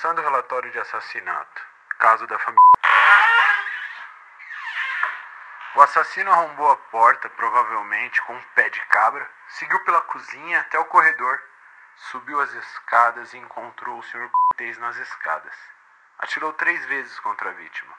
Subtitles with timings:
[0.00, 1.62] Começando o relatório de assassinato.
[1.98, 2.58] Caso da família.
[5.74, 10.78] O assassino arrombou a porta, provavelmente com um pé de cabra, seguiu pela cozinha até
[10.78, 11.38] o corredor,
[11.96, 14.30] subiu as escadas e encontrou o Sr.
[14.30, 15.54] Cortez nas escadas.
[16.20, 17.94] Atirou três vezes contra a vítima.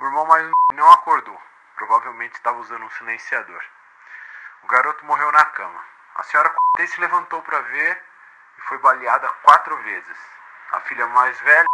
[0.00, 1.38] O irmão mais não acordou.
[1.76, 3.62] Provavelmente estava usando um silenciador.
[4.62, 5.84] O garoto morreu na cama.
[6.14, 8.13] A senhora Cortez se levantou para ver
[8.58, 10.18] e foi baleada quatro vezes.
[10.72, 11.66] A filha mais velha,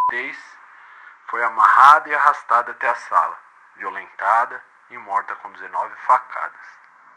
[1.30, 3.39] foi amarrada e arrastada até a sala,
[3.77, 6.61] violentada e morta com 19 facadas.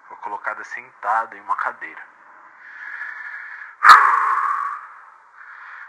[0.07, 2.01] Foi colocada sentada em uma cadeira.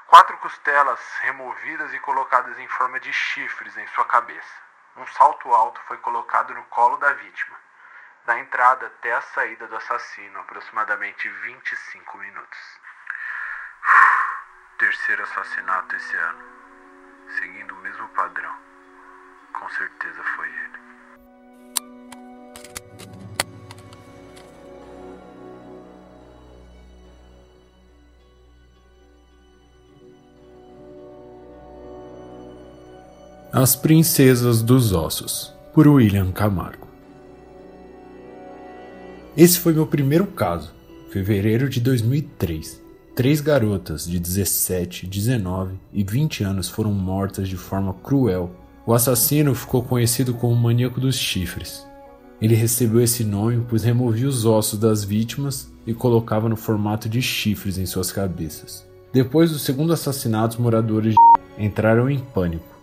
[0.07, 4.55] Quatro costelas removidas e colocadas em forma de chifres em sua cabeça.
[4.97, 7.57] Um salto alto foi colocado no colo da vítima,
[8.25, 12.81] da entrada até a saída do assassino, aproximadamente 25 minutos.
[14.79, 16.39] Terceiro assassinato esse ano,
[17.39, 18.53] seguindo o mesmo padrão.
[19.53, 20.85] Com certeza foi ele.
[33.53, 36.89] As Princesas dos Ossos, por William Camargo.
[39.37, 40.75] Esse foi meu primeiro caso,
[41.13, 42.84] fevereiro de 2003.
[43.15, 48.51] Três garotas de 17, 19 e 20 anos foram mortas de forma cruel.
[48.85, 51.87] O assassino ficou conhecido como o maníaco dos chifres.
[52.41, 57.23] Ele recebeu esse nome pois removia os ossos das vítimas e colocava no formato de
[57.23, 58.85] chifres em suas cabeças.
[59.13, 61.15] Depois do segundo assassinato, os moradores
[61.57, 62.75] entraram em pânico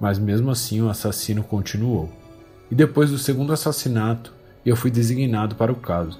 [0.00, 2.08] mas mesmo assim o assassino continuou.
[2.70, 4.32] E depois do segundo assassinato,
[4.64, 6.18] eu fui designado para o caso.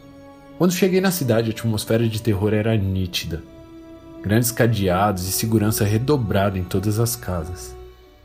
[0.61, 3.43] Quando cheguei na cidade, a atmosfera de terror era nítida.
[4.21, 7.75] Grandes cadeados e segurança redobrada em todas as casas.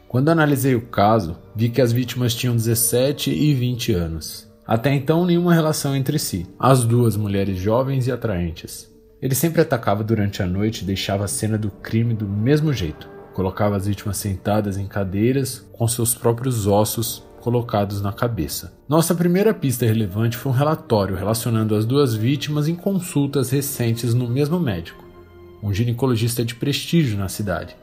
[0.06, 4.52] Quando analisei o caso, vi que as vítimas tinham 17 e 20 anos.
[4.68, 6.46] Até então, nenhuma relação entre si.
[6.60, 8.94] As duas mulheres jovens e atraentes.
[9.22, 13.08] Ele sempre atacava durante a noite e deixava a cena do crime do mesmo jeito.
[13.34, 18.74] Colocava as vítimas sentadas em cadeiras com seus próprios ossos colocados na cabeça.
[18.90, 24.28] Nossa primeira pista relevante foi um relatório relacionando as duas vítimas em consultas recentes no
[24.28, 25.06] mesmo médico,
[25.62, 27.76] um ginecologista de prestígio na cidade.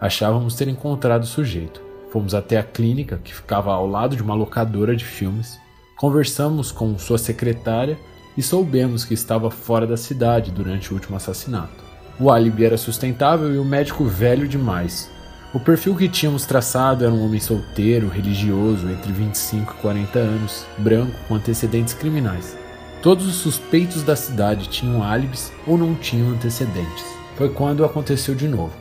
[0.00, 1.82] Achávamos ter encontrado o sujeito.
[2.12, 5.58] Fomos até a clínica, que ficava ao lado de uma locadora de filmes.
[5.96, 7.98] Conversamos com sua secretária
[8.36, 11.82] e soubemos que estava fora da cidade durante o último assassinato.
[12.20, 15.10] O álibi era sustentável e o médico velho demais.
[15.54, 20.66] O perfil que tínhamos traçado era um homem solteiro, religioso, entre 25 e 40 anos,
[20.78, 22.56] branco, com antecedentes criminais.
[23.02, 27.04] Todos os suspeitos da cidade tinham álibis ou não tinham antecedentes.
[27.36, 28.74] Foi quando aconteceu de novo.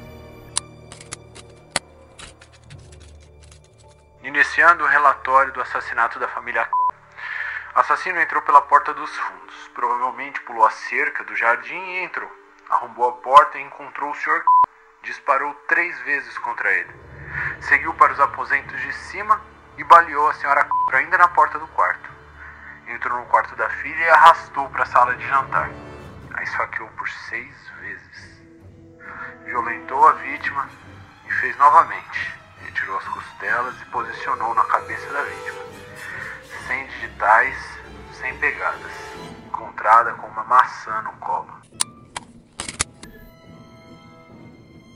[4.23, 6.69] Iniciando o relatório do assassinato da família
[7.75, 9.55] Assassino entrou pela porta dos fundos.
[9.75, 12.29] Provavelmente pulou a cerca do jardim e entrou
[12.71, 14.43] arrombou a porta e encontrou o Sr.
[15.03, 16.93] Disparou três vezes contra ele.
[17.61, 19.41] Seguiu para os aposentos de cima
[19.77, 20.67] e baleou a Sra.
[20.93, 22.09] ainda na porta do quarto.
[22.87, 25.71] Entrou no quarto da filha e arrastou para a sala de jantar.
[26.35, 28.41] A esfaqueou por seis vezes.
[29.43, 30.69] Violentou a vítima
[31.27, 32.39] e fez novamente.
[32.59, 35.61] Retirou as costelas e posicionou na cabeça da vítima.
[36.67, 37.79] Sem digitais,
[38.13, 38.91] sem pegadas.
[39.47, 41.59] Encontrada com uma maçã no colo.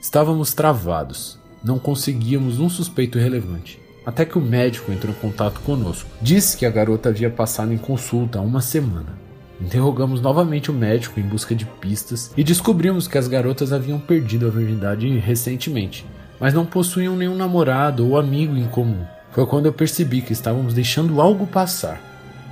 [0.06, 1.40] Estávamos travados.
[1.64, 3.80] Não conseguíamos um suspeito relevante.
[4.06, 6.08] Até que o médico entrou em contato conosco.
[6.22, 9.18] Disse que a garota havia passado em consulta há uma semana.
[9.60, 14.46] Interrogamos novamente o médico em busca de pistas e descobrimos que as garotas haviam perdido
[14.46, 16.06] a virgindade recentemente,
[16.40, 19.04] mas não possuíam nenhum namorado ou amigo em comum.
[19.32, 22.00] Foi quando eu percebi que estávamos deixando algo passar.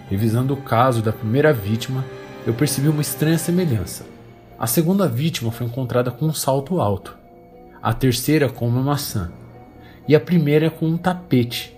[0.09, 2.03] Revisando o caso da primeira vítima,
[2.47, 4.07] eu percebi uma estranha semelhança.
[4.57, 7.21] A segunda vítima foi encontrada com um salto alto
[7.83, 9.29] a terceira com uma maçã
[10.07, 11.75] e a primeira com um tapete.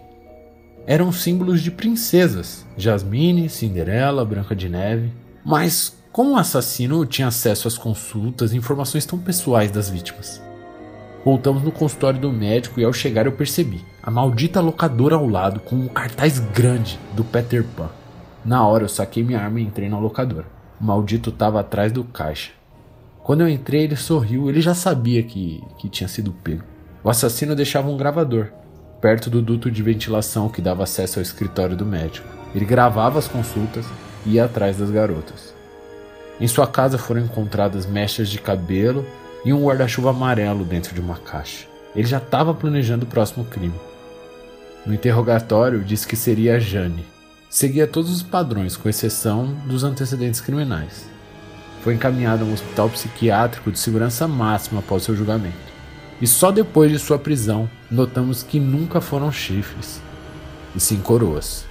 [0.86, 5.12] Eram símbolos de princesas, Jasmine, Cinderela, Branca de Neve.
[5.44, 10.40] Mas como o assassino tinha acesso às consultas e informações tão pessoais das vítimas?
[11.25, 15.60] Voltamos no consultório do médico e ao chegar eu percebi a maldita locadora ao lado
[15.60, 17.90] com um cartaz grande do Peter Pan.
[18.46, 20.46] Na hora eu saquei minha arma e entrei na locadora.
[20.80, 22.52] O maldito estava atrás do caixa.
[23.25, 26.62] Quando eu entrei, ele sorriu, ele já sabia que, que tinha sido pego.
[27.04, 28.50] O assassino deixava um gravador,
[29.01, 32.27] perto do duto de ventilação que dava acesso ao escritório do médico.
[32.54, 33.83] Ele gravava as consultas
[34.27, 35.56] e ia atrás das garotas.
[36.39, 39.04] Em sua casa foram encontradas mechas de cabelo
[39.44, 41.66] e um guarda-chuva amarelo dentro de uma caixa.
[41.95, 43.74] Ele já estava planejando o próximo crime.
[44.86, 47.04] No interrogatório, disse que seria a Jane.
[47.50, 51.14] Seguia todos os padrões, com exceção dos antecedentes criminais.
[51.85, 55.53] Foi encaminhado a um hospital psiquiátrico de segurança máxima após seu julgamento.
[56.19, 60.01] E só depois de sua prisão notamos que nunca foram chifres,
[60.75, 61.63] e sim coroas.